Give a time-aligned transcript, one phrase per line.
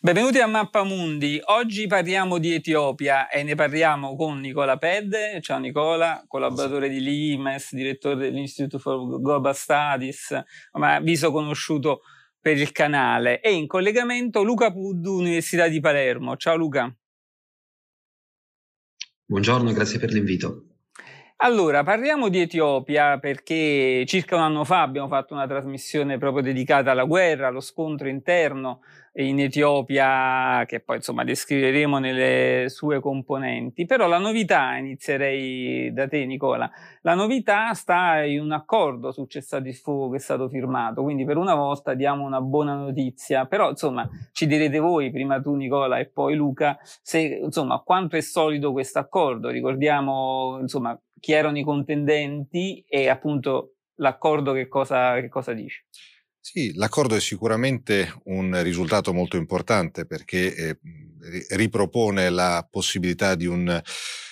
[0.00, 1.40] Benvenuti a Mappamundi.
[1.46, 5.40] Oggi parliamo di Etiopia e ne parliamo con Nicola Pedde.
[5.40, 10.40] Ciao Nicola, collaboratore di Limes, direttore dell'Institute for Global Studies,
[10.74, 12.02] ma viso conosciuto
[12.40, 13.40] per il canale.
[13.40, 16.36] E in collegamento Luca Puddu, Università di Palermo.
[16.36, 16.96] Ciao Luca.
[19.24, 20.62] Buongiorno, grazie per l'invito.
[21.40, 26.90] Allora, parliamo di Etiopia perché circa un anno fa abbiamo fatto una trasmissione proprio dedicata
[26.90, 28.80] alla guerra, allo scontro interno
[29.24, 33.84] in Etiopia, che poi insomma descriveremo nelle sue componenti.
[33.84, 36.70] Però la novità, inizierei da te Nicola,
[37.02, 41.24] la novità sta in un accordo sul cessate il fuoco che è stato firmato, quindi
[41.24, 45.98] per una volta diamo una buona notizia, però insomma ci direte voi, prima tu Nicola
[45.98, 51.64] e poi Luca, se insomma quanto è solido questo accordo, ricordiamo insomma chi erano i
[51.64, 55.86] contendenti e appunto l'accordo che cosa, che cosa dice.
[56.50, 60.78] Sì, l'accordo è sicuramente un risultato molto importante perché eh,
[61.50, 63.78] ripropone la possibilità di un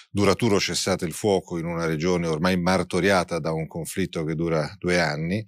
[0.08, 4.98] duraturo cessate il fuoco in una regione ormai martoriata da un conflitto che dura due
[4.98, 5.45] anni,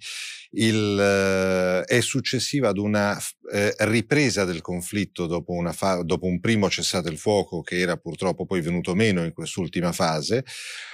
[0.51, 3.17] il, eh, è successiva ad una
[3.51, 8.45] eh, ripresa del conflitto dopo, fa- dopo un primo cessate il fuoco che era purtroppo
[8.45, 10.43] poi venuto meno in quest'ultima fase,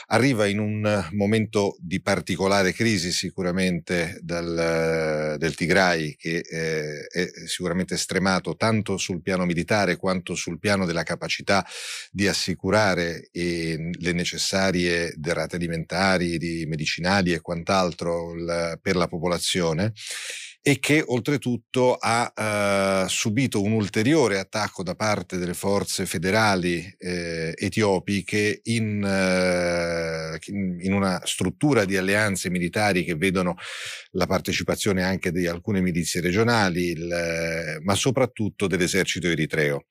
[0.07, 7.97] arriva in un momento di particolare crisi sicuramente dal, del Tigray che eh, è sicuramente
[7.97, 11.65] stremato tanto sul piano militare quanto sul piano della capacità
[12.11, 19.43] di assicurare eh, le necessarie derrate alimentari, di medicinali e quant'altro l- per la popolazione
[20.67, 27.53] e che oltretutto ha uh, subito un ulteriore attacco da parte delle forze federali eh,
[27.55, 33.53] etiopi che in, uh, in, una struttura di alleanze militari che vedono
[34.13, 39.85] la partecipazione anche di alcune milizie regionali, il, ma soprattutto dell'esercito eritreo.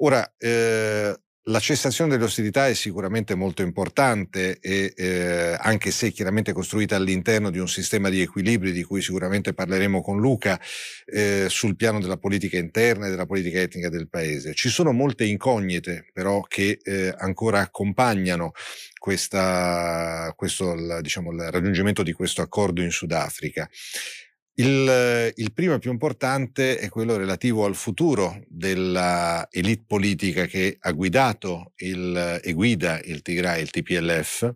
[0.00, 1.16] Ora, eh,
[1.48, 7.50] la cessazione delle ostilità è sicuramente molto importante e eh, anche se chiaramente costruita all'interno
[7.50, 10.60] di un sistema di equilibri di cui sicuramente parleremo con Luca
[11.04, 14.54] eh, sul piano della politica interna e della politica etnica del paese.
[14.54, 18.52] Ci sono molte incognite però che eh, ancora accompagnano
[18.98, 23.68] questa, questo, diciamo, il raggiungimento di questo accordo in Sudafrica.
[24.58, 30.78] Il, il, primo e più importante è quello relativo al futuro della elite politica che
[30.80, 34.54] ha guidato il, e guida il Tigray, il TPLF,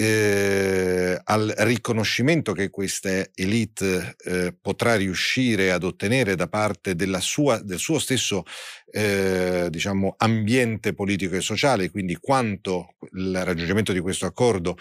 [0.00, 7.80] eh, al riconoscimento che questa elite eh, potrà riuscire ad ottenere da parte sua, del
[7.80, 8.44] suo stesso
[8.92, 14.76] eh, diciamo, ambiente politico e sociale, quindi quanto il raggiungimento di questo accordo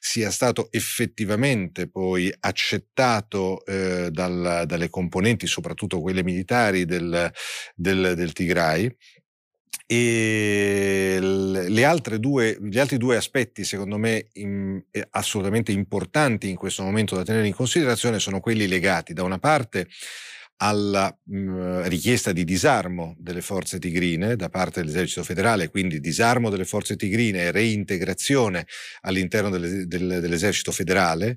[0.00, 7.30] sia stato effettivamente poi accettato eh, dal, dalle componenti, soprattutto quelle militari del,
[7.74, 8.90] del, del Tigray
[9.86, 11.18] e
[12.18, 17.24] due, gli altri due aspetti, secondo me, in, eh, assolutamente importanti in questo momento da
[17.24, 19.88] tenere in considerazione sono quelli legati da una parte
[20.56, 26.64] alla mh, richiesta di disarmo delle forze tigrine da parte dell'esercito federale, quindi disarmo delle
[26.64, 28.66] forze tigrine e reintegrazione
[29.00, 31.36] all'interno delle, del, dell'esercito federale,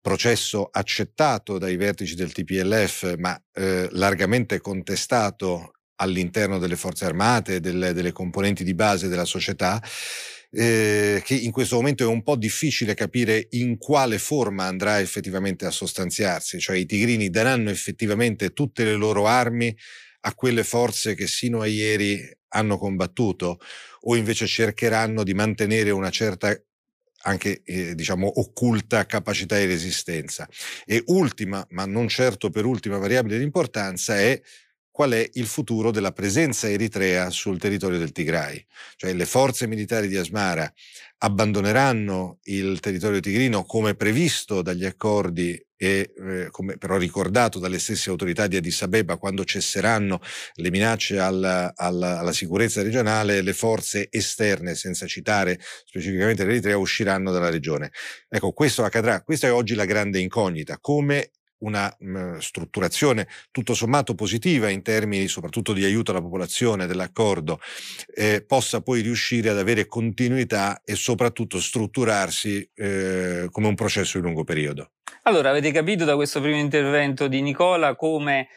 [0.00, 7.92] processo accettato dai vertici del TPLF ma eh, largamente contestato all'interno delle forze armate, delle,
[7.92, 9.82] delle componenti di base della società,
[10.52, 15.64] eh, che in questo momento è un po' difficile capire in quale forma andrà effettivamente
[15.66, 19.74] a sostanziarsi, cioè i tigrini daranno effettivamente tutte le loro armi
[20.22, 23.60] a quelle forze che sino a ieri hanno combattuto
[24.02, 26.54] o invece cercheranno di mantenere una certa
[27.22, 30.48] anche eh, diciamo occulta capacità di resistenza.
[30.86, 34.40] E ultima, ma non certo per ultima variabile di importanza, è
[35.00, 38.62] qual è il futuro della presenza eritrea sul territorio del Tigray.
[38.96, 40.70] Cioè le forze militari di Asmara
[41.22, 48.10] abbandoneranno il territorio tigrino come previsto dagli accordi e eh, come però ricordato dalle stesse
[48.10, 50.20] autorità di Addis Abeba quando cesseranno
[50.56, 57.32] le minacce alla, alla, alla sicurezza regionale, le forze esterne, senza citare specificamente l'Eritrea, usciranno
[57.32, 57.90] dalla regione.
[58.28, 59.22] Ecco, questo accadrà.
[59.22, 64.82] Questa è oggi la grande incognita, come una mh, mm, strutturazione tutto sommato positiva in
[64.82, 67.58] termini soprattutto di aiuto alla popolazione dell'accordo
[68.14, 74.24] eh, possa poi riuscire ad avere continuità e soprattutto strutturarsi eh, come un processo di
[74.24, 74.90] lungo periodo.
[75.24, 78.48] Allora, avete capito da questo primo intervento di Nicola come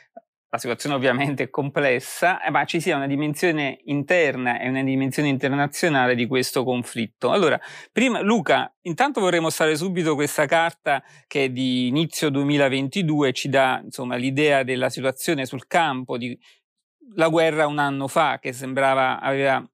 [0.54, 5.28] la situazione ovviamente è complessa, eh, ma ci sia una dimensione interna e una dimensione
[5.28, 7.32] internazionale di questo conflitto.
[7.32, 7.60] Allora,
[7.92, 13.82] prima, Luca, intanto vorrei mostrare subito questa carta che è di inizio 2022, ci dà
[13.84, 16.38] insomma l'idea della situazione sul campo, di
[17.16, 19.68] la guerra un anno fa, che sembrava aveva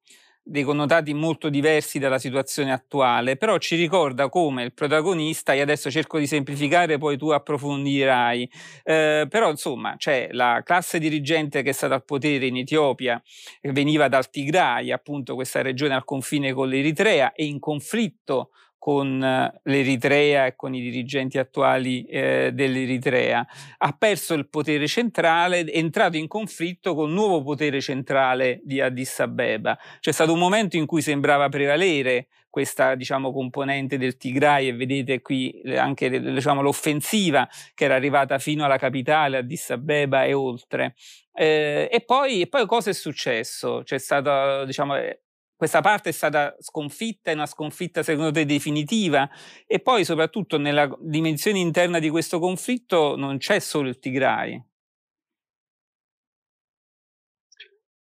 [0.50, 5.92] dei connotati molto diversi dalla situazione attuale, però ci ricorda come il protagonista, e adesso
[5.92, 8.50] cerco di semplificare, poi tu approfondirai,
[8.82, 13.22] eh, però insomma c'è la classe dirigente che è stata al potere in Etiopia,
[13.60, 19.22] che veniva dal Tigray, appunto questa regione al confine con l'Eritrea, e in conflitto con
[19.22, 23.46] eh, l'Eritrea e con i dirigenti attuali eh, dell'Eritrea.
[23.76, 29.20] Ha perso il potere centrale, è entrato in conflitto col nuovo potere centrale di Addis
[29.20, 29.78] Abeba.
[30.00, 35.20] C'è stato un momento in cui sembrava prevalere questa diciamo, componente del Tigray e vedete
[35.20, 40.94] qui anche diciamo, l'offensiva che era arrivata fino alla capitale, Addis Abeba e oltre.
[41.34, 43.82] Eh, e, poi, e, poi, cosa è successo?
[43.84, 45.20] C'è stato diciamo, eh,
[45.60, 49.28] questa parte è stata sconfitta, è una sconfitta secondo te definitiva
[49.66, 54.64] e poi soprattutto nella dimensione interna di questo conflitto non c'è solo il Tigray.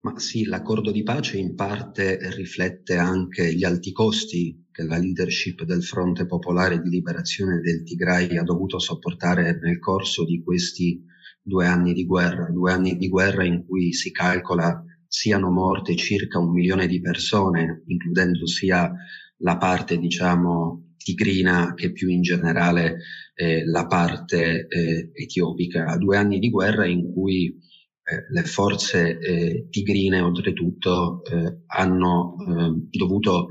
[0.01, 5.63] Ma sì, l'accordo di pace in parte riflette anche gli alti costi che la leadership
[5.63, 11.01] del Fronte Popolare di Liberazione del Tigray ha dovuto sopportare nel corso di questi
[11.41, 16.39] due anni di guerra, due anni di guerra in cui si calcola siano morte circa
[16.39, 18.91] un milione di persone, includendo sia
[19.37, 22.97] la parte, diciamo, tigrina che più in generale
[23.35, 25.95] eh, la parte eh, etiopica.
[25.97, 32.87] Due anni di guerra in cui eh, le forze eh, tigrine, oltretutto, eh, hanno eh,
[32.89, 33.47] dovuto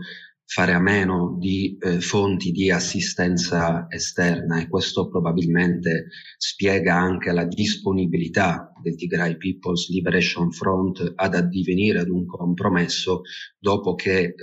[0.46, 6.06] fare a meno di eh, fonti di assistenza esterna e questo probabilmente
[6.38, 13.22] spiega anche la disponibilità del Tigray People's Liberation Front ad addivenire ad un compromesso
[13.58, 14.34] dopo che eh,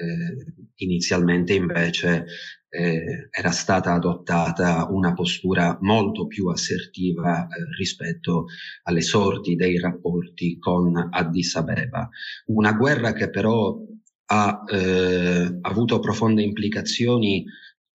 [0.75, 2.25] inizialmente invece
[2.68, 7.48] eh, era stata adottata una postura molto più assertiva eh,
[7.78, 8.48] rispetto
[8.84, 12.10] alle sorti dei rapporti con Addis Abeba.
[12.48, 13.80] Una guerra che però
[14.25, 17.45] ha eh, avuto profonde implicazioni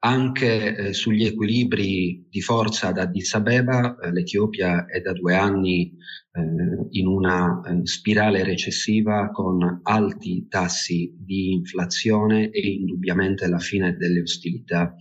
[0.01, 3.97] anche eh, sugli equilibri di forza ad Addis Abeba.
[3.99, 5.91] Eh, L'Etiopia è da due anni
[6.33, 13.97] eh, in una eh, spirale recessiva con alti tassi di inflazione e indubbiamente la fine
[13.97, 14.95] delle ostilità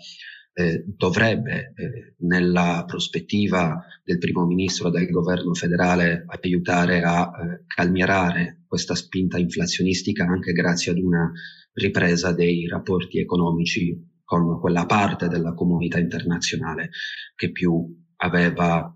[0.53, 7.29] eh, dovrebbe, eh, nella prospettiva del primo ministro del governo federale, aiutare a
[7.67, 11.31] calmierare questa spinta inflazionistica anche grazie ad una
[11.73, 16.89] ripresa dei rapporti economici con quella parte della comunità internazionale
[17.33, 18.93] che più aveva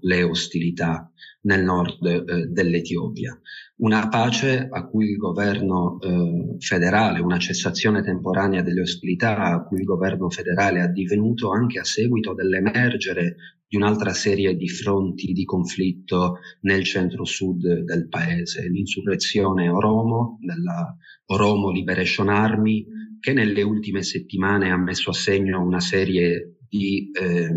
[0.00, 1.10] le ostilità
[1.42, 3.36] nel nord eh, dell'Etiopia.
[3.78, 9.78] Una pace a cui il governo eh, federale, una cessazione temporanea delle ostilità a cui
[9.78, 13.36] il governo federale ha divenuto anche a seguito dell'emergere
[13.66, 21.70] di un'altra serie di fronti di conflitto nel centro-sud del paese, l'insurrezione Oromo, della Oromo
[21.72, 22.86] Liberation Army,
[23.24, 27.48] che nelle ultime settimane ha messo a segno una serie di eh,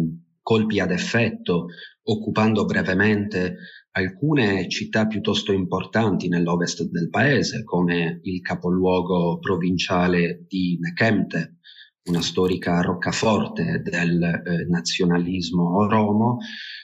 [0.41, 1.65] colpi ad effetto,
[2.03, 3.57] occupando brevemente
[3.91, 11.56] alcune città piuttosto importanti nell'ovest del paese, come il capoluogo provinciale di Nekemte,
[12.07, 16.37] una storica roccaforte del eh, nazionalismo oromo,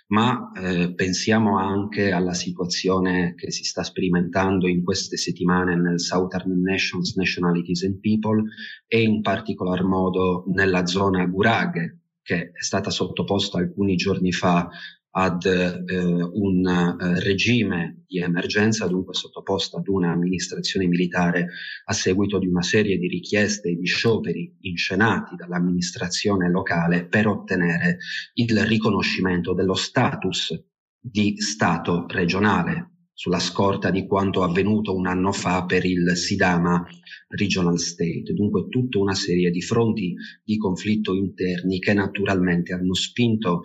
[0.08, 6.62] ma eh, pensiamo anche alla situazione che si sta sperimentando in queste settimane nel Southern
[6.62, 8.44] Nations, Nationalities and People
[8.86, 14.70] e in particolar modo nella zona Guraghe, che è stata sottoposta alcuni giorni fa
[15.16, 21.50] ad eh, un eh, regime di emergenza, dunque sottoposta ad un'amministrazione militare
[21.86, 27.98] a seguito di una serie di richieste e di scioperi inscenati dall'amministrazione locale per ottenere
[28.36, 30.60] il riconoscimento dello status
[31.00, 36.84] di Stato regionale sulla scorta di quanto avvenuto un anno fa per il Sidama
[37.28, 38.34] Regional State.
[38.34, 43.62] Dunque tutta una serie di fronti di conflitto interni che naturalmente hanno spinto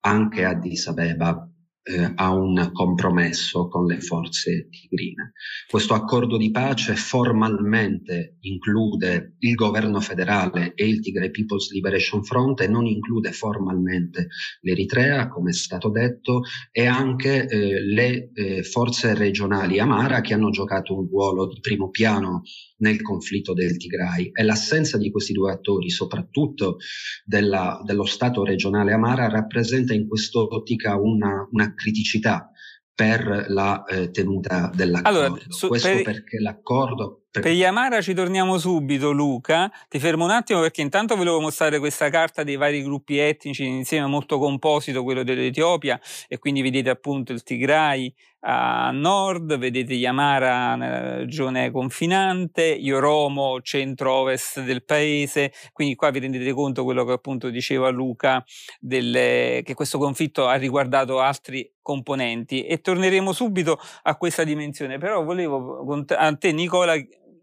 [0.00, 1.50] anche Addis Abeba
[1.82, 5.32] eh, a un compromesso con le forze tigrine.
[5.68, 12.60] Questo accordo di pace formalmente include il governo federale e il Tigray People's Liberation Front
[12.60, 14.28] e non include formalmente
[14.60, 20.50] l'Eritrea, come è stato detto, e anche eh, le eh, forze regionali Amara che hanno
[20.50, 22.42] giocato un ruolo di primo piano
[22.80, 26.78] nel conflitto del Tigray e l'assenza di questi due attori, soprattutto
[27.24, 32.50] della, dello Stato regionale Amara, rappresenta in quest'ottica una, una criticità
[32.94, 35.18] per la eh, tenuta dell'accordo.
[35.18, 36.02] Allora, su, Questo per...
[36.02, 39.70] perché l'accordo Per Yamara ci torniamo subito, Luca.
[39.88, 44.06] Ti fermo un attimo perché intanto volevo mostrare questa carta dei vari gruppi etnici insieme
[44.06, 51.16] molto composito, quello dell'Etiopia, e quindi vedete appunto il Tigray a nord, vedete Yamara nella
[51.18, 57.90] regione confinante, Yoromo centro-ovest del paese, quindi qua vi rendete conto quello che appunto diceva
[57.90, 58.42] Luca,
[58.78, 62.64] delle, che questo conflitto ha riguardato altri componenti.
[62.64, 66.94] E torneremo subito a questa dimensione, però volevo a te Nicola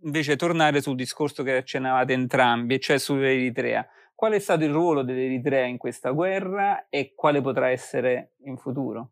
[0.04, 3.88] invece tornare sul discorso che accennavate entrambi, cioè sull'Eritrea.
[4.14, 9.12] Qual è stato il ruolo dell'Eritrea in questa guerra e quale potrà essere in futuro?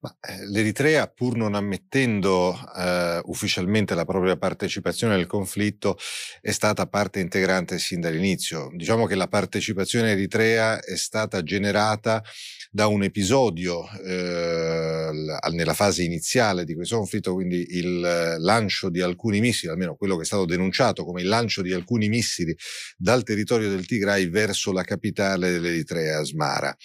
[0.00, 5.98] Eh, L'Eritrea, pur non ammettendo eh, ufficialmente la propria partecipazione al conflitto,
[6.40, 8.70] è stata parte integrante sin dall'inizio.
[8.74, 12.22] Diciamo che la partecipazione eritrea è stata generata
[12.70, 15.10] da un episodio eh,
[15.50, 20.22] nella fase iniziale di questo conflitto, quindi il lancio di alcuni missili, almeno quello che
[20.22, 22.56] è stato denunciato come il lancio di alcuni missili
[22.96, 26.76] dal territorio del Tigray verso la capitale dell'Eritrea, Asmara.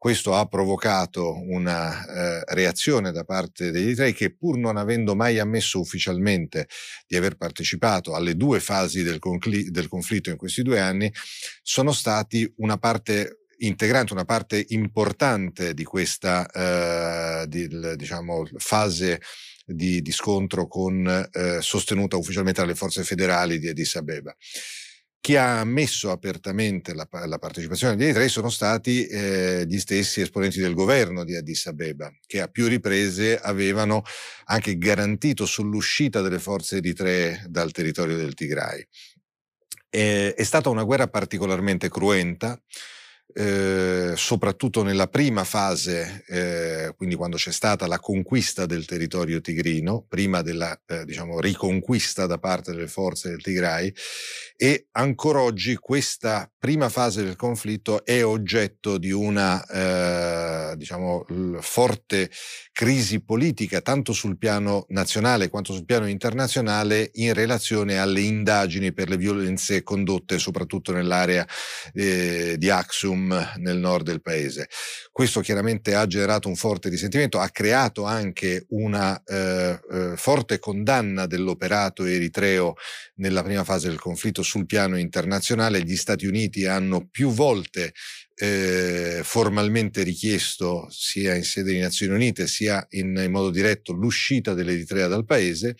[0.00, 5.38] Questo ha provocato una eh, reazione da parte degli Eritrei che pur non avendo mai
[5.38, 6.68] ammesso ufficialmente
[7.06, 9.18] di aver partecipato alle due fasi del,
[9.68, 11.12] del conflitto in questi due anni,
[11.60, 19.20] sono stati una parte integrante, una parte importante di questa eh, di, diciamo, fase
[19.66, 24.34] di, di, scontro con, eh, sostenuta ufficialmente dalle forze federali di Addis Abeba.
[25.22, 30.60] Chi ha ammesso apertamente la, la partecipazione degli Eritrei sono stati eh, gli stessi esponenti
[30.60, 34.02] del governo di Addis Abeba, che a più riprese avevano
[34.46, 38.82] anche garantito sull'uscita delle forze eritree dal territorio del Tigray.
[39.90, 42.58] Eh, è stata una guerra particolarmente cruenta,
[43.32, 50.04] eh, soprattutto nella prima fase, eh, quindi quando c'è stata la conquista del territorio tigrino,
[50.08, 53.92] prima della eh, diciamo, riconquista da parte delle forze del Tigray,
[54.62, 61.24] e ancora oggi questa prima fase del conflitto è oggetto di una eh, diciamo,
[61.60, 62.30] forte
[62.70, 69.08] crisi politica, tanto sul piano nazionale quanto sul piano internazionale, in relazione alle indagini per
[69.08, 71.46] le violenze condotte soprattutto nell'area
[71.94, 74.68] eh, di Khartoum nel nord del paese.
[75.10, 81.24] Questo chiaramente ha generato un forte risentimento, ha creato anche una eh, eh, forte condanna
[81.24, 82.74] dell'operato eritreo
[83.14, 85.82] nella prima fase del conflitto sul piano internazionale.
[85.82, 87.92] Gli Stati Uniti hanno più volte
[88.34, 94.52] eh, formalmente richiesto sia in sede di Nazioni Unite sia in, in modo diretto l'uscita
[94.52, 95.76] dell'Eritrea dal paese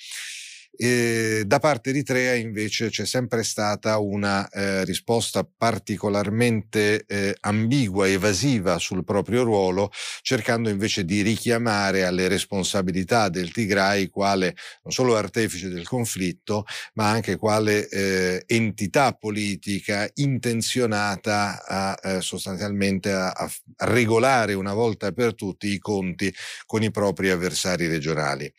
[0.77, 8.79] e da parte eritrea invece c'è sempre stata una eh, risposta particolarmente eh, ambigua, evasiva
[8.79, 9.91] sul proprio ruolo,
[10.23, 17.11] cercando invece di richiamare alle responsabilità del Tigray quale non solo artefice del conflitto, ma
[17.11, 25.35] anche quale eh, entità politica intenzionata a, eh, sostanzialmente a, a regolare una volta per
[25.35, 26.33] tutti i conti
[26.67, 28.53] con i propri avversari regionali.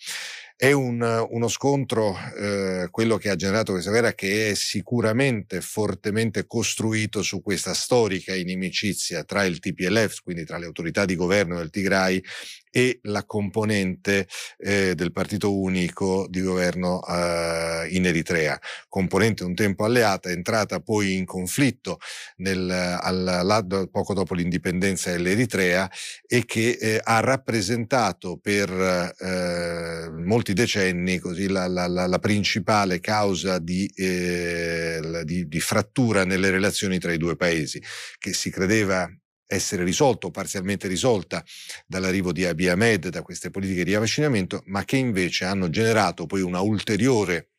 [0.61, 6.45] È un, uno scontro, eh, quello che ha generato questa guerra, che è sicuramente fortemente
[6.45, 11.71] costruito su questa storica inimicizia tra il TPLF, quindi tra le autorità di governo del
[11.71, 12.23] Tigray,
[12.71, 19.83] e la componente eh, del partito unico di governo eh, in Eritrea, componente un tempo
[19.83, 21.99] alleata, entrata poi in conflitto
[22.37, 25.91] nel, al, poco dopo l'indipendenza dell'Eritrea
[26.25, 32.99] e che eh, ha rappresentato per eh, molti decenni così, la, la, la, la, principale
[32.99, 37.81] causa di, eh, di, di frattura nelle relazioni tra i due paesi,
[38.17, 39.09] che si credeva
[39.51, 41.43] essere risolto parzialmente risolta
[41.85, 46.41] dall'arrivo di Abiy Ahmed, da queste politiche di avvicinamento, ma che invece hanno generato poi
[46.41, 47.49] una ulteriore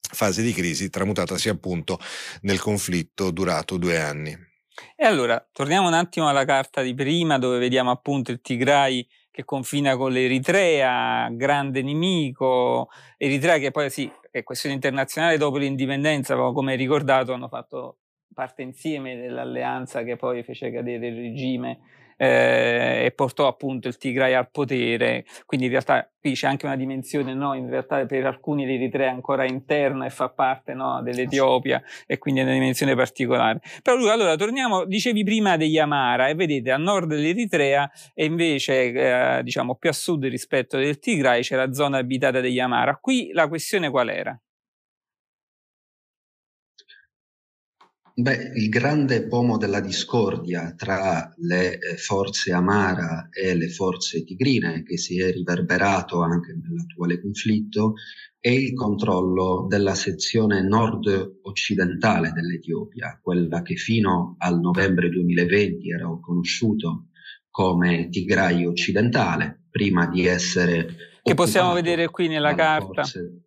[0.00, 1.98] fase di crisi tramutatasi appunto
[2.42, 4.36] nel conflitto durato due anni.
[4.96, 9.44] E allora, torniamo un attimo alla carta di prima dove vediamo appunto il Tigray che
[9.44, 16.76] confina con l'Eritrea, grande nemico, Eritrea che poi sì, è questione internazionale dopo l'indipendenza, come
[16.76, 17.99] ricordato hanno fatto
[18.32, 21.78] parte insieme dell'alleanza che poi fece cadere il regime
[22.20, 25.24] eh, e portò appunto il Tigray al potere.
[25.46, 27.54] Quindi in realtà qui c'è anche una dimensione, no?
[27.54, 31.00] in realtà per alcuni l'Eritrea è ancora interna e fa parte no?
[31.02, 33.60] dell'Etiopia e quindi è una dimensione particolare.
[33.82, 38.92] Però lui, allora torniamo, dicevi prima degli Amara e vedete a nord dell'Eritrea e invece
[38.92, 42.96] eh, diciamo più a sud rispetto del Tigray c'è la zona abitata degli Amara.
[42.96, 44.38] Qui la questione qual era?
[48.20, 54.82] Beh, il grande pomo della discordia tra le eh, forze Amara e le forze tigrine,
[54.82, 57.94] che si è riverberato anche nell'attuale conflitto,
[58.38, 67.06] è il controllo della sezione nord-occidentale dell'Etiopia, quella che fino al novembre 2020 era conosciuto
[67.48, 70.94] come Tigray occidentale, prima di essere...
[71.22, 73.02] Che possiamo vedere qui nella carta.
[73.02, 73.44] Forze,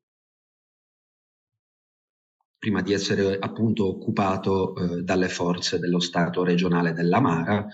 [2.63, 7.67] prima di essere appunto occupato eh, dalle forze dello Stato regionale dell'Amara,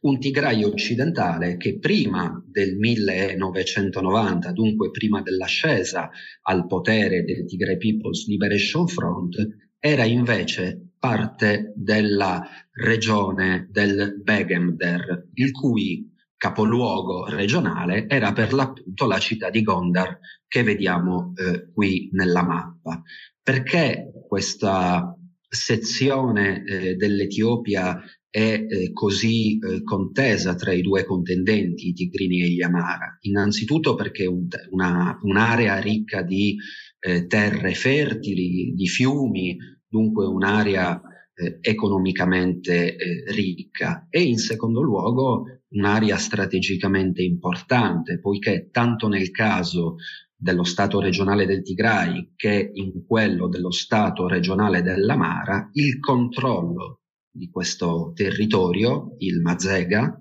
[0.00, 6.10] un Tigray occidentale che prima del 1990, dunque prima dell'ascesa
[6.42, 9.48] al potere del Tigray People's Liberation Front,
[9.78, 19.18] era invece parte della regione del Begemder, il cui capoluogo regionale era per l'appunto la
[19.18, 23.02] città di Gondar che vediamo eh, qui nella mappa.
[23.42, 25.16] Perché questa
[25.48, 32.48] sezione eh, dell'Etiopia è eh, così eh, contesa tra i due contendenti, i tigrini e
[32.48, 33.16] gli amara?
[33.20, 36.56] Innanzitutto perché un, una, un'area ricca di
[36.98, 41.00] eh, terre fertili, di fiumi, dunque un'area
[41.32, 49.94] eh, economicamente eh, ricca e in secondo luogo un'area strategicamente importante, poiché tanto nel caso
[50.44, 57.48] dello Stato regionale del Tigray che in quello dello Stato regionale dell'Amara, il controllo di
[57.48, 60.20] questo territorio, il Mazega,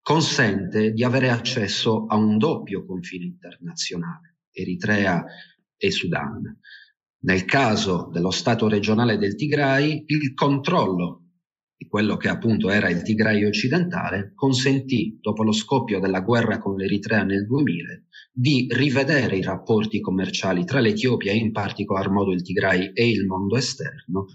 [0.00, 5.24] consente di avere accesso a un doppio confine internazionale, Eritrea
[5.76, 6.60] e Sudan.
[7.24, 11.24] Nel caso dello Stato regionale del Tigray, il controllo
[11.76, 16.76] di quello che appunto era il Tigray occidentale, consentì, dopo lo scoppio della guerra con
[16.76, 18.04] l'Eritrea nel 2000,
[18.38, 23.26] di rivedere i rapporti commerciali tra l'Etiopia e in particolar modo il Tigray e il
[23.26, 24.26] mondo esterno,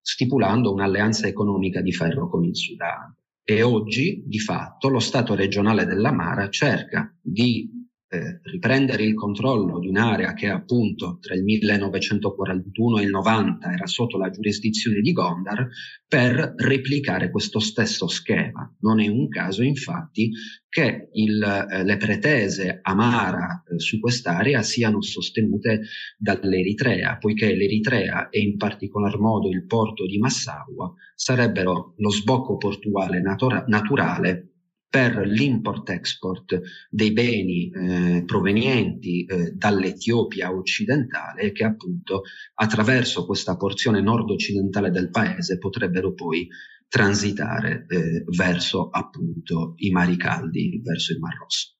[0.00, 3.16] stipulando un'alleanza economica di ferro con il Sudan.
[3.44, 7.70] E oggi, di fatto, lo Stato regionale dell'Amara cerca di
[8.14, 13.86] eh, riprendere il controllo di un'area che appunto tra il 1941 e il 90 era
[13.86, 15.68] sotto la giurisdizione di Gondar
[16.06, 18.72] per replicare questo stesso schema.
[18.80, 20.30] Non è un caso infatti
[20.68, 25.82] che il, eh, le pretese Amara eh, su quest'area siano sostenute
[26.16, 33.20] dall'Eritrea, poiché l'Eritrea e in particolar modo il porto di Massaua sarebbero lo sbocco portuale
[33.20, 34.53] natura- naturale
[34.94, 42.22] per l'import-export dei beni eh, provenienti eh, dall'Etiopia occidentale che appunto
[42.54, 46.46] attraverso questa porzione nord-occidentale del paese potrebbero poi
[46.86, 51.74] transitare eh, verso appunto i mari caldi, verso il Mar Rosso.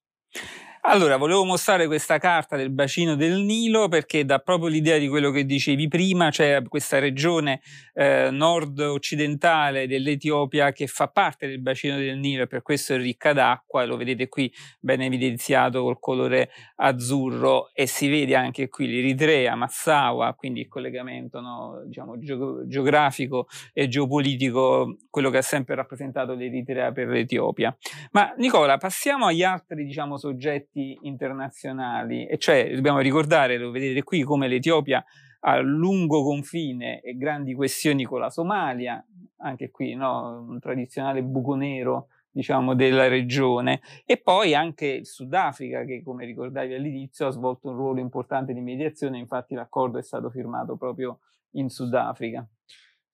[0.86, 5.30] Allora, volevo mostrare questa carta del bacino del Nilo perché dà proprio l'idea di quello
[5.30, 7.62] che dicevi prima, cioè questa regione
[7.94, 13.32] eh, nord-occidentale dell'Etiopia che fa parte del bacino del Nilo e per questo è ricca
[13.32, 19.54] d'acqua, lo vedete qui ben evidenziato col colore azzurro e si vede anche qui l'Eritrea,
[19.54, 26.92] Massawa, quindi il collegamento no, diciamo, geografico e geopolitico, quello che ha sempre rappresentato l'Eritrea
[26.92, 27.74] per l'Etiopia.
[28.10, 34.02] Ma Nicola, passiamo agli altri diciamo, soggetti progetti internazionali, e cioè dobbiamo ricordare, lo vedete
[34.02, 35.04] qui, come l'Etiopia
[35.46, 39.04] ha lungo confine e grandi questioni con la Somalia,
[39.38, 40.44] anche qui no?
[40.48, 46.74] un tradizionale buco nero diciamo, della regione, e poi anche il Sudafrica che, come ricordavi
[46.74, 51.20] all'inizio, ha svolto un ruolo importante di mediazione, infatti l'accordo è stato firmato proprio
[51.52, 52.44] in Sudafrica.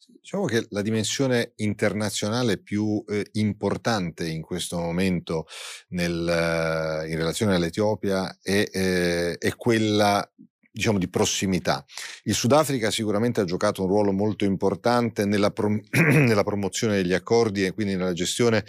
[0.06, 5.46] Diciamo che la dimensione internazionale più eh, importante in questo momento
[5.88, 10.28] nel, in relazione all'Etiopia è, eh, è quella
[10.72, 11.84] diciamo di prossimità.
[12.22, 17.64] Il Sudafrica sicuramente ha giocato un ruolo molto importante nella, prom- nella promozione degli accordi
[17.64, 18.64] e quindi nella gestione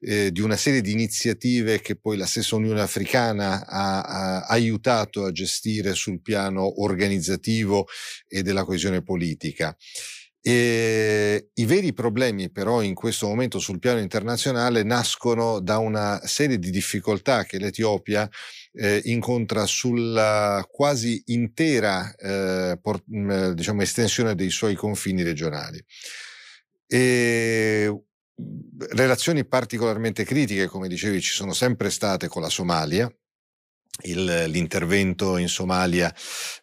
[0.00, 5.24] eh, di una serie di iniziative che poi la stessa Unione Africana ha, ha aiutato
[5.24, 7.86] a gestire sul piano organizzativo
[8.28, 9.76] e della coesione politica.
[10.48, 16.60] E I veri problemi però in questo momento sul piano internazionale nascono da una serie
[16.60, 18.30] di difficoltà che l'Etiopia
[18.74, 25.84] eh, incontra sulla quasi intera eh, por, diciamo, estensione dei suoi confini regionali.
[26.86, 28.02] E
[28.90, 33.12] relazioni particolarmente critiche, come dicevi, ci sono sempre state con la Somalia,
[34.02, 36.14] il, l'intervento in Somalia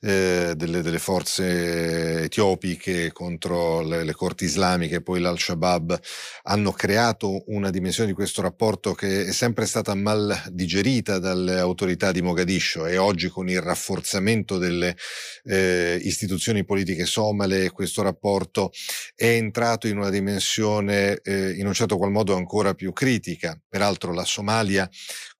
[0.02, 6.00] eh, delle, delle, forze etiopiche contro le, le, corti islamiche e poi l'Al-Shabaab
[6.43, 12.12] hanno creato una dimensione di questo rapporto che è sempre stata mal digerita dalle autorità
[12.12, 14.96] di Mogadiscio e oggi con il rafforzamento delle
[15.43, 18.72] eh, istituzioni politiche somale questo rapporto
[19.15, 23.60] è entrato in una dimensione eh, in un certo qual modo ancora più critica.
[23.67, 24.89] Peraltro la Somalia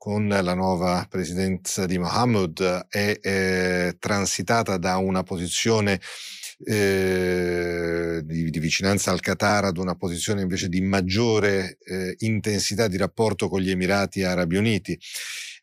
[0.04, 6.02] con la nuova presidenza di Mohammed è eh, transitata da una posizione
[6.66, 12.98] eh, di, di, vicinanza al Qatar ad una posizione invece di maggiore eh, intensità di
[12.98, 15.00] rapporto con gli Emirati Arabi Uniti.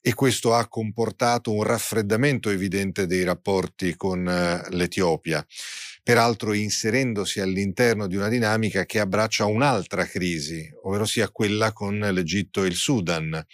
[0.00, 5.46] E questo ha comportato un raffreddamento evidente dei rapporti con eh, l'Etiopia
[6.02, 12.64] peraltro inserendosi all'interno di una dinamica che abbraccia un'altra crisi, ovvero sia quella con l'Egitto
[12.64, 13.46] e il Sudan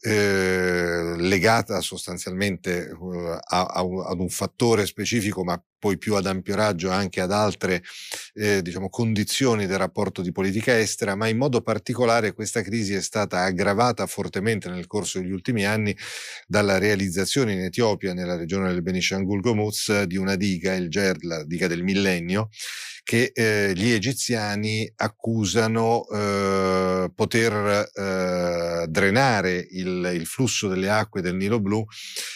[0.00, 6.54] eh, legata sostanzialmente uh, a, a, ad un fattore specifico, ma poi più ad ampio
[6.54, 7.82] raggio anche ad altre
[8.34, 13.02] eh, diciamo, condizioni del rapporto di politica estera, ma in modo particolare questa crisi è
[13.02, 15.96] stata aggravata fortemente nel corso degli ultimi anni
[16.46, 21.44] dalla realizzazione in Etiopia, nella regione del Benishangul Gomuz, di una diga, il GERD, la
[21.44, 22.48] diga del millennio,
[23.04, 31.34] che eh, gli egiziani accusano eh, poter eh, drenare il, il, flusso delle acque del
[31.34, 31.84] Nilo Blu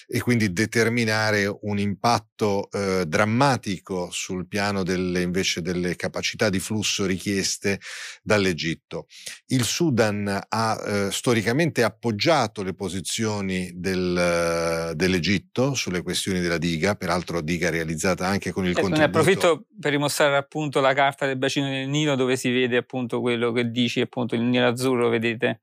[0.09, 7.07] e quindi determinare un impatto eh, drammatico sul piano delle, invece delle capacità di flusso
[7.07, 7.81] richieste
[8.23, 9.07] dall'Egitto.
[9.47, 17.41] Il Sudan ha eh, storicamente appoggiato le posizioni del, dell'Egitto sulle questioni della diga, peraltro
[17.41, 19.13] diga realizzata anche con il ecco, contributo.
[19.13, 22.79] Ne approfitto per dimostrare appunto appunto la carta del bacino del Nilo dove si vede
[22.79, 25.61] appunto quello che dici, appunto il Nilo azzurro, vedete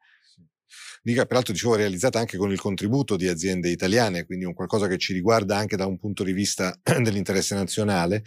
[1.06, 4.98] Liga peraltro dicevo realizzata anche con il contributo di aziende italiane, quindi un qualcosa che
[4.98, 8.24] ci riguarda anche da un punto di vista dell'interesse nazionale.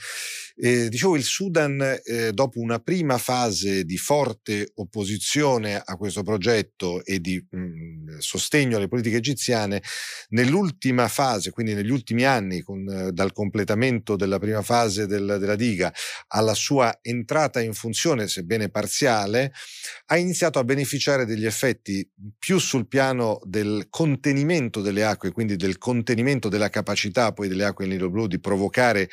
[0.57, 7.03] Eh, dicevo il Sudan eh, dopo una prima fase di forte opposizione a questo progetto
[7.03, 9.83] e di mh, mm, sostegno alle politiche egiziane,
[10.31, 15.57] nell'ultima fase, quindi negli ultimi anni, con, eh, dal completamento della prima fase del, della
[15.57, 15.91] diga
[16.29, 19.53] alla sua entrata in funzione, sebbene parziale,
[20.07, 22.07] ha iniziato a beneficiare degli effetti
[22.39, 27.87] più sul piano del contenimento delle acque, quindi del contenimento della capacità poi delle acque
[27.87, 29.09] nel Nilo Blu di provocare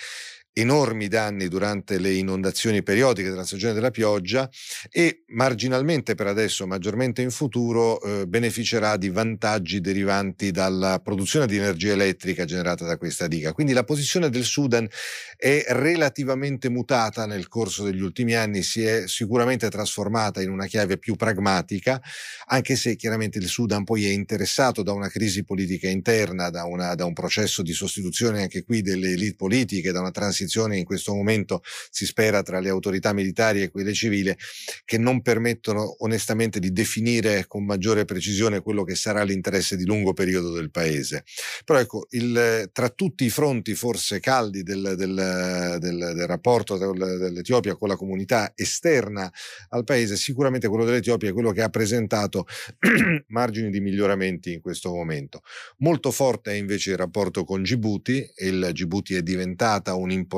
[0.54, 4.50] enormi danni durante le inondazioni periodiche della stagione della pioggia
[4.92, 11.58] e marginalmente per adesso, maggiormente in futuro, eh, beneficerà di vantaggi derivanti dalla produzione di
[11.58, 13.52] energia elettrica generata da questa diga.
[13.52, 14.88] Quindi la posizione del Sudan
[15.36, 20.98] è relativamente mutata nel corso degli ultimi anni, si è sicuramente trasformata in una chiave
[20.98, 22.00] più pragmatica,
[22.48, 26.94] anche se chiaramente il Sudan poi è interessato da una crisi politica interna, da, una,
[26.94, 30.86] da un processo di sostituzione anche qui delle elite politiche, da una transizione transizione in
[30.86, 34.36] questo momento si spera tra le autorità militari e quelle civili
[34.86, 40.14] che non permettono onestamente di definire con maggiore precisione quello che sarà l'interesse di lungo
[40.14, 41.24] periodo del paese.
[41.66, 47.76] Però ecco, il, tra tutti i fronti forse caldi del, del, del, del rapporto dell'Etiopia
[47.76, 49.32] con la comunità esterna
[49.70, 52.46] al paese, sicuramente quello dell'Etiopia è quello che ha presentato
[53.28, 55.42] margini di miglioramenti in questo momento.
[55.78, 60.33] Molto forte è invece il rapporto con Djibouti, il Djibouti è diventata un importante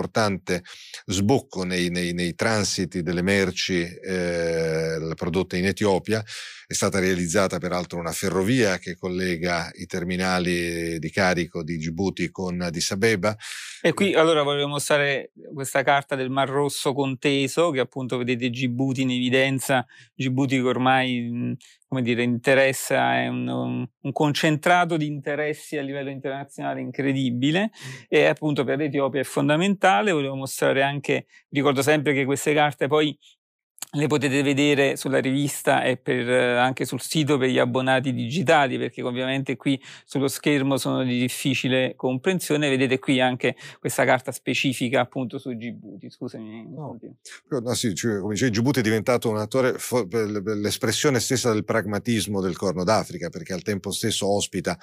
[1.05, 6.23] sbocco nei, nei, nei transiti delle merci eh, prodotte in Etiopia.
[6.67, 12.59] È stata realizzata peraltro una ferrovia che collega i terminali di carico di Djibouti con
[12.59, 13.35] Addis Abeba.
[13.81, 19.03] E qui allora volevo mostrare questa carta del Mar Rosso conteso, che appunto vedete Djibouti
[19.03, 21.55] in evidenza, Djibouti che ormai
[21.95, 27.71] come dire, interessa, è un, un, concentrato di interessi a livello internazionale incredibile
[28.09, 30.11] e appunto per l'Etiopia è fondamentale.
[30.11, 33.17] Volevo mostrare anche, ricordo sempre che queste carte poi
[33.95, 39.01] le potete vedere sulla rivista e per, anche sul sito per gli abbonati digitali, perché
[39.01, 42.69] ovviamente qui sullo schermo sono di difficile comprensione.
[42.69, 46.09] Vedete qui anche questa carta specifica appunto su Djibouti.
[46.09, 46.67] Scusami.
[46.69, 46.97] No,
[47.49, 49.75] no sì, cioè, come dicevi, Djibouti è diventato un attore,
[50.55, 54.77] l'espressione stessa del pragmatismo del Corno d'Africa, perché al tempo stesso ospita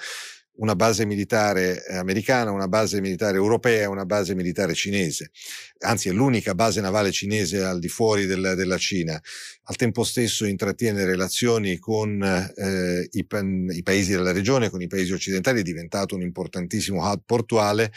[0.55, 5.31] una base militare eh, americana, una base militare europea, una base militare cinese.
[5.79, 9.19] Anzi, è l'unica base navale cinese al di fuori del, della Cina.
[9.63, 15.11] Al tempo stesso intrattiene relazioni con eh, i, i, paesi della regione, con i paesi
[15.11, 17.91] occidentali, è diventato un importantissimo hub portuale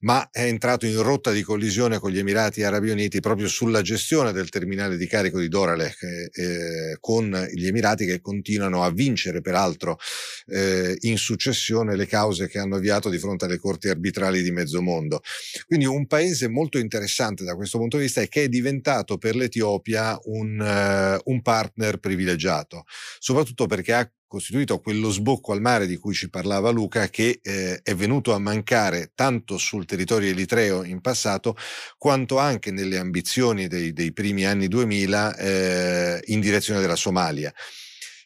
[0.00, 4.32] ma è entrato in rotta di collisione con gli Emirati Arabi Uniti proprio sulla gestione
[4.32, 9.40] del terminale di carico di Doralek eh, eh, con gli Emirati che continuano a vincere
[9.40, 9.98] peraltro
[10.46, 14.80] eh, in successione le cause che hanno avviato di fronte alle corti arbitrali di mezzo
[14.80, 15.20] mondo.
[15.66, 19.34] Quindi un paese molto interessante da questo punto di vista e che è diventato per
[19.34, 22.84] l'Etiopia un, uh, un partner privilegiato,
[23.18, 27.80] soprattutto perché ha costituito quello sbocco al mare di cui ci parlava Luca, che eh,
[27.82, 31.56] è venuto a mancare tanto sul territorio eritreo in passato,
[31.96, 37.52] quanto anche nelle ambizioni dei, dei primi anni 2000 eh, in direzione della Somalia.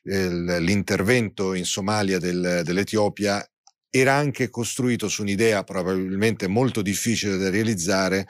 [0.05, 3.47] L'intervento in Somalia del, dell'Etiopia
[3.95, 8.27] era anche costruito su un'idea probabilmente molto difficile da realizzare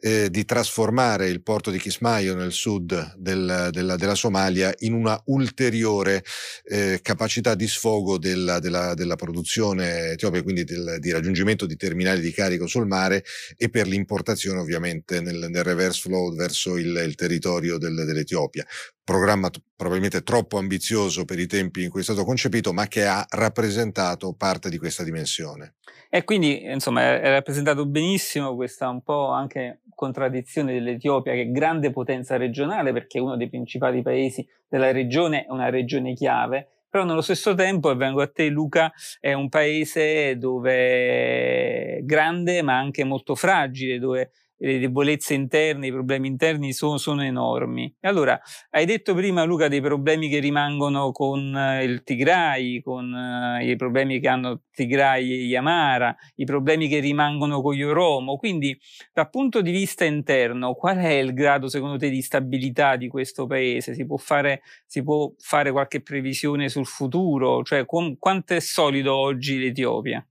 [0.00, 5.20] eh, di trasformare il porto di Kismayo nel sud del, della, della, Somalia in una
[5.26, 6.24] ulteriore
[6.64, 12.20] eh, capacità di sfogo della, della, della produzione etiope, quindi del, di raggiungimento di terminali
[12.20, 13.24] di carico sul mare
[13.56, 18.66] e per l'importazione ovviamente nel, nel reverse flow verso il, il territorio del, dell'Etiopia
[19.06, 23.24] programma probabilmente troppo ambizioso per i tempi in cui è stato concepito, ma che ha
[23.30, 25.76] rappresentato parte di questa dimensione.
[26.10, 31.92] E quindi, insomma, è rappresentato benissimo questa un po' anche contraddizione dell'Etiopia, che è grande
[31.92, 37.04] potenza regionale, perché è uno dei principali paesi della regione, è una regione chiave, però
[37.04, 42.76] nello stesso tempo, e vengo a te Luca, è un paese dove è grande ma
[42.76, 47.94] anche molto fragile, dove le debolezze interne, i problemi interni sono, sono, enormi.
[48.00, 48.40] Allora,
[48.70, 53.76] hai detto prima Luca dei problemi che rimangono con uh, il Tigray, con uh, i
[53.76, 58.36] problemi che hanno Tigray e Yamara, i problemi che rimangono con gli Oromo.
[58.36, 58.78] Quindi,
[59.12, 63.46] dal punto di vista interno, qual è il grado secondo te di stabilità di questo
[63.46, 63.94] paese?
[63.94, 67.62] Si può fare, si può fare qualche previsione sul futuro?
[67.62, 70.26] Cioè, com- quanto è solido oggi l'Etiopia?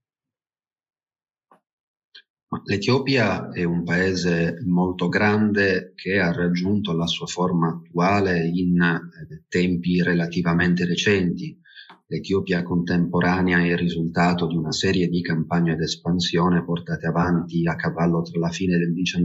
[2.64, 9.44] L'Etiopia è un paese molto grande che ha raggiunto la sua forma attuale in eh,
[9.48, 11.60] tempi relativamente recenti.
[12.08, 18.22] L'Etiopia contemporanea è il risultato di una serie di campagne d'espansione portate avanti a cavallo
[18.22, 19.22] tra la fine del XIX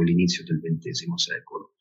[0.00, 1.72] e l'inizio del XX secolo.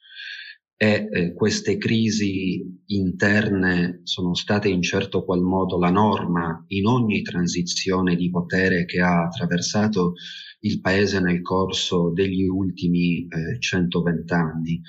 [0.80, 7.24] E eh, queste crisi interne sono state in certo qual modo la norma in ogni
[7.24, 10.14] transizione di potere che ha attraversato
[10.60, 14.82] il paese nel corso degli ultimi eh, 120 anni.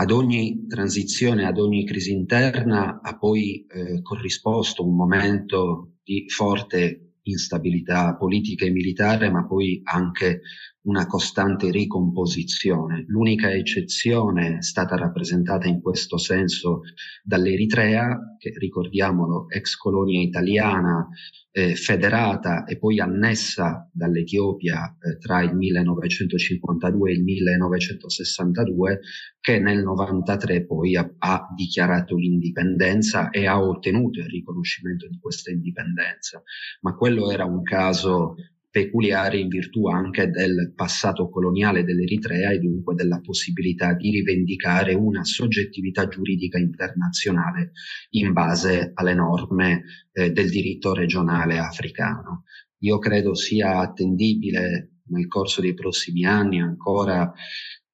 [0.00, 7.14] Ad ogni transizione, ad ogni crisi interna ha poi eh, corrisposto un momento di forte
[7.22, 10.42] instabilità politica e militare, ma poi anche
[10.88, 13.04] una costante ricomposizione.
[13.08, 16.80] L'unica eccezione è stata rappresentata in questo senso
[17.22, 21.06] dall'Eritrea, che ricordiamolo, ex colonia italiana
[21.50, 29.00] eh, federata e poi annessa dall'Etiopia eh, tra il 1952 e il 1962,
[29.40, 35.50] che nel 93 poi ha, ha dichiarato l'indipendenza e ha ottenuto il riconoscimento di questa
[35.50, 36.42] indipendenza.
[36.80, 38.36] Ma quello era un caso
[38.70, 45.24] peculiare in virtù anche del passato coloniale dell'Eritrea e dunque della possibilità di rivendicare una
[45.24, 47.72] soggettività giuridica internazionale
[48.10, 52.44] in base alle norme eh, del diritto regionale africano.
[52.80, 57.32] Io credo sia attendibile nel corso dei prossimi anni ancora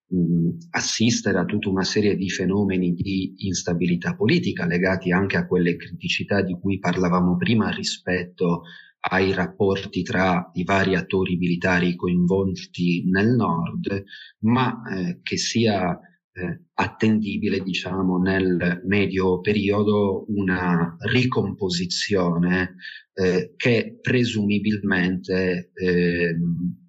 [0.08, 5.76] mh, assistere a tutta una serie di fenomeni di instabilità politica legati anche a quelle
[5.76, 8.62] criticità di cui parlavamo prima rispetto
[9.10, 14.04] ai rapporti tra i vari attori militari coinvolti nel nord,
[14.40, 15.98] ma eh, che sia
[16.32, 22.76] eh, attendibile, diciamo, nel medio periodo una ricomposizione
[23.12, 26.82] eh, che presumibilmente ehm,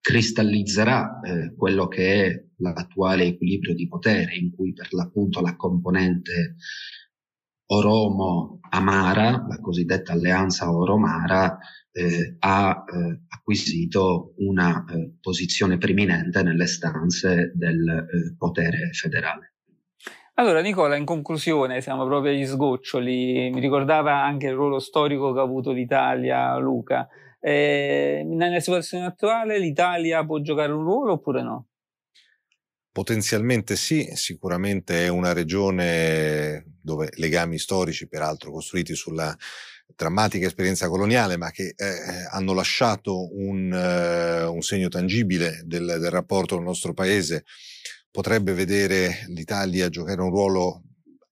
[0.00, 6.56] cristallizzerà eh, quello che è l'attuale equilibrio di potere in cui per l'appunto la componente
[7.74, 11.58] Oromo-Amara, la cosiddetta alleanza Oromo-Amara,
[11.90, 19.54] eh, ha eh, acquisito una eh, posizione preminente nelle stanze del eh, potere federale.
[20.34, 25.40] Allora Nicola, in conclusione, siamo proprio agli sgoccioli, mi ricordava anche il ruolo storico che
[25.40, 27.08] ha avuto l'Italia, Luca.
[27.38, 31.66] Eh, nella situazione attuale l'Italia può giocare un ruolo oppure no?
[32.92, 39.34] Potenzialmente sì, sicuramente è una regione dove legami storici, peraltro costruiti sulla
[39.96, 46.10] drammatica esperienza coloniale, ma che eh, hanno lasciato un, uh, un segno tangibile del, del,
[46.10, 47.44] rapporto del nostro paese,
[48.10, 50.82] potrebbe vedere l'Italia giocare un ruolo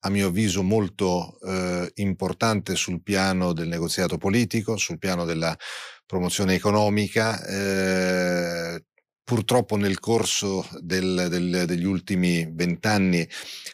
[0.01, 5.55] a mio avviso molto eh, importante sul piano del negoziato politico, sul piano della
[6.07, 7.44] promozione economica.
[7.44, 8.85] Eh,
[9.31, 13.25] Purtroppo nel corso del, del, degli ultimi vent'anni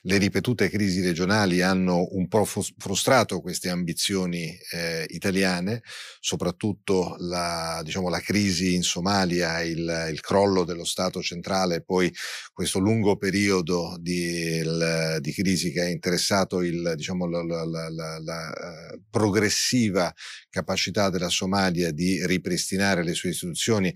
[0.03, 5.83] le ripetute crisi regionali hanno un po' frustrato queste ambizioni eh, italiane,
[6.21, 12.13] soprattutto la, diciamo, la, crisi in Somalia, il, il, crollo dello Stato centrale, poi
[12.53, 17.89] questo lungo periodo di, il, di crisi che ha interessato il, diciamo, la, la,
[18.21, 18.53] la,
[18.93, 20.13] uh, progressiva
[20.51, 23.95] capacità della Somalia di ripristinare le sue istituzioni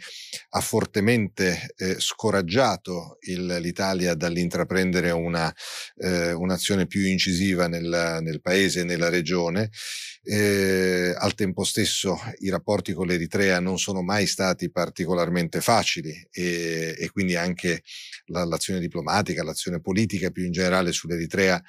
[0.51, 5.53] ha fortemente eh, scoraggiato il, l'Italia dall'intraprendere una,
[5.97, 9.71] eh, un'azione più incisiva nel, nel paese e nella regione.
[10.23, 16.95] Eh, al tempo stesso i rapporti con l'Eritrea non sono mai stati particolarmente facili e,
[16.99, 17.83] e quindi anche
[18.27, 21.63] la, l'azione diplomatica, l'azione politica più in generale sull'Eritrea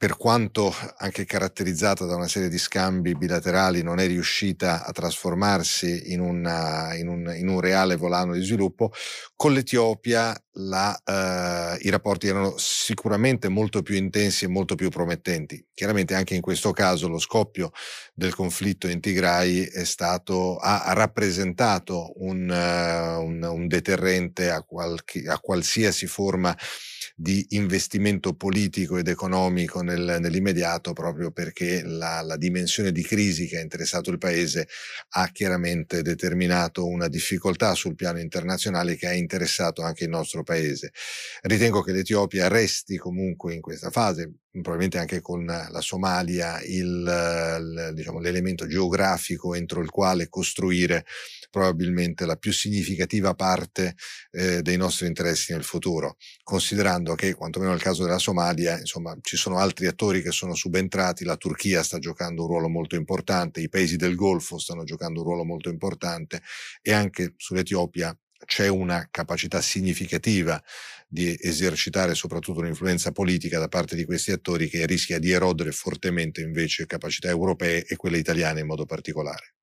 [0.00, 6.12] per quanto anche caratterizzata da una serie di scambi bilaterali, non è riuscita a trasformarsi
[6.14, 8.92] in, una, in, un, in un, reale volano di sviluppo,
[9.36, 15.62] con l'Etiopia la, eh, i rapporti erano sicuramente molto più intensi e molto più promettenti.
[15.74, 17.70] Chiaramente anche in questo caso lo scoppio
[18.14, 25.38] del conflitto in Tigray stato, ha, rappresentato un, uh, un, un deterrente a, qualche, a
[25.38, 26.56] qualsiasi forma
[27.20, 33.58] di investimento politico ed economico nel, nell'immediato proprio perché la, la, dimensione di crisi che
[33.58, 34.66] ha interessato il paese
[35.10, 40.92] ha chiaramente determinato una difficoltà sul piano internazionale che ha interessato anche il nostro paese.
[41.42, 48.18] Ritengo che l'Etiopia resti comunque in questa fase, probabilmente anche con la Somalia, il, diciamo,
[48.18, 51.04] l'elemento geografico entro il quale costruire
[51.50, 53.94] probabilmente la più significativa parte
[54.32, 59.36] eh, dei nostri interessi nel futuro, considerando che, quantomeno nel caso della Somalia, insomma, ci
[59.36, 63.68] sono altri attori che sono subentrati, la Turchia sta giocando un ruolo molto importante, i
[63.68, 66.42] paesi del Golfo stanno giocando un ruolo molto importante
[66.82, 70.60] e anche sull'Etiopia c'è una capacità significativa
[71.12, 76.40] di esercitare soprattutto un'influenza politica da parte di questi attori che rischia di erodere fortemente
[76.40, 79.54] invece capacità europee e quelle italiane in modo particolare.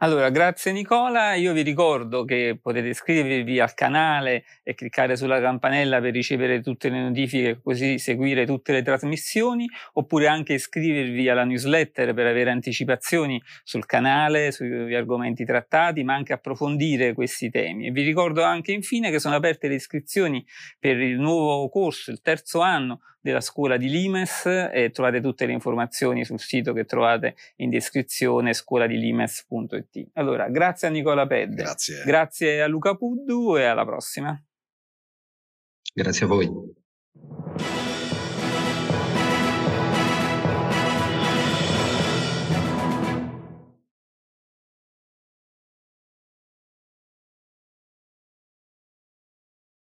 [0.00, 6.00] Allora, grazie Nicola, io vi ricordo che potete iscrivervi al canale e cliccare sulla campanella
[6.00, 12.14] per ricevere tutte le notifiche così seguire tutte le trasmissioni, oppure anche iscrivervi alla newsletter
[12.14, 17.88] per avere anticipazioni sul canale, sugli argomenti trattati, ma anche approfondire questi temi.
[17.88, 20.46] E vi ricordo anche infine che sono aperte le iscrizioni
[20.78, 25.52] per il nuovo corso, il terzo anno della scuola di Limes e trovate tutte le
[25.52, 30.08] informazioni sul sito che trovate in descrizione scuoladilimes.it.
[30.14, 32.02] Allora, grazie a Nicola Pedde, grazie.
[32.04, 34.42] grazie a Luca Puddu e alla prossima.
[35.94, 38.16] Grazie a voi.